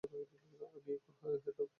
আমি 0.03 0.17
এখনও 0.23 0.45
হ্যান্ডঅফ 0.51 0.87
নিশ্চিত 0.87 1.15
করতেছি। 1.23 1.63